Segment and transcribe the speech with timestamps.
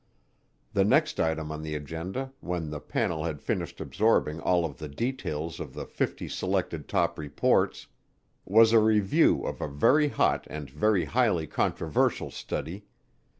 [0.73, 4.87] The next item on the agenda, when the panel had finished absorbing all of the
[4.89, 7.85] details of the fifty selected top reports,
[8.43, 12.85] was a review of a very hot and very highly controversial study.